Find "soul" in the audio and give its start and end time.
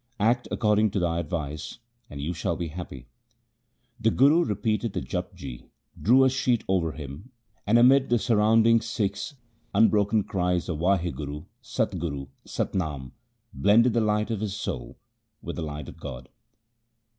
14.55-14.97